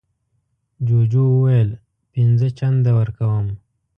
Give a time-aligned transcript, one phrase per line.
[0.85, 1.69] جوجو وویل
[2.13, 3.45] پینځه چنده ورکوم.